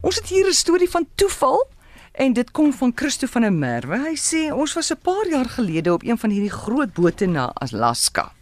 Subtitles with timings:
[0.00, 1.68] Ons het hier 'n storie van toeval
[2.12, 3.98] en dit kom van Christo van der Merwe.
[3.98, 7.50] Hy sê ons was 'n paar jaar gelede op een van hierdie groot bote na
[7.54, 8.32] Alaska.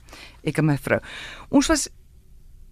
[0.42, 1.00] Ek en my vrou.
[1.48, 1.88] Ons was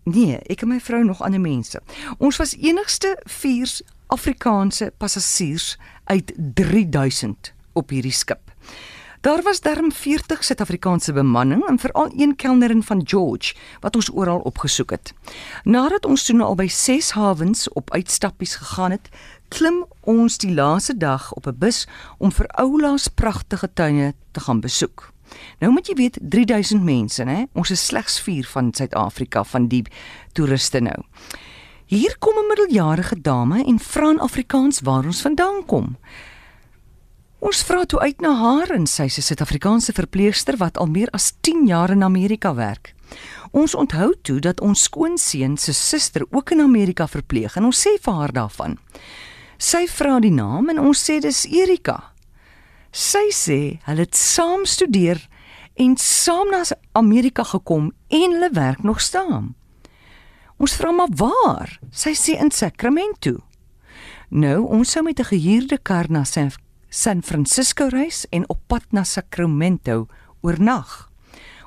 [0.04, 1.82] nee, ek en my vrou nog ander mense.
[2.18, 8.50] Ons was enigste 4 Afrikaanse passasiers uit 3000 op hierdie skip.
[9.20, 14.38] Daar was darm 40 Suid-Afrikaanse bemanning en veral een kelnerin van George wat ons oral
[14.38, 15.14] opgesoek het.
[15.64, 19.08] Nadat ons toe al by 6 hawens op uitstappies gegaan het,
[19.48, 21.86] klim ons die laaste dag op 'n bus
[22.18, 25.12] om vir oulaas pragtige tuine te gaan besoek.
[25.58, 27.46] Nou moet jy weet 3000 mense, né?
[27.52, 29.84] Ons is slegs 4 van Suid-Afrika van die
[30.32, 31.02] toeriste nou.
[31.86, 35.96] Hier kom 'n middeljarige dame en vra in Afrikaans waar ons vandaan kom.
[37.38, 41.08] Ons vra toe uit na haar en sy is 'n Suid-Afrikaanse verpleegster wat al meer
[41.12, 42.94] as 10 jaar in Amerika werk.
[43.50, 48.00] Ons onthou toe dat ons skoonseun se suster ook in Amerika verpleeg en ons sê
[48.00, 48.78] vir haar daarvan.
[49.58, 52.12] Sy vra die naam en ons sê dis Erika.
[52.90, 55.28] Sy sê hulle het saam studeer
[55.74, 59.54] en saam na Amerika gekom en hulle werk nog saam.
[60.58, 61.80] Ons vra maar waar?
[61.90, 63.44] Sy sê in Sacramento.
[64.30, 66.50] Nou, ons sou met 'n gehuurde kar na San
[66.88, 70.06] San Francisco reis en op pad na Sacramento
[70.40, 71.10] oornag.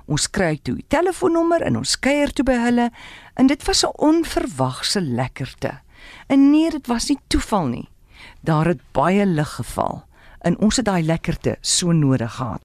[0.09, 2.87] Ons kry toe die telefoonnommer en ons kuier toe by hulle
[3.35, 5.79] en dit was 'n onverwagse lekkerte.
[6.27, 7.89] En nee, dit was nie toeval nie.
[8.41, 10.03] Daar het baie lig geval
[10.41, 12.61] en ons het daai lekkerte so nodig gehad.